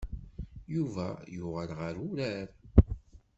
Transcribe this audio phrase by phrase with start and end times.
[0.73, 2.49] Yuba yuɣal ɣer urar.